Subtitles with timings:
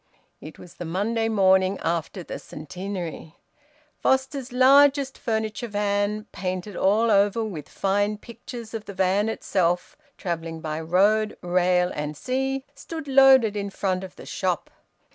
[0.41, 3.35] It was the Monday morning after the Centenary.
[3.99, 10.59] Foster's largest furniture van, painted all over with fine pictures of the van itself travelling
[10.59, 14.71] by road, rail, and sea, stood loaded in front of the shop.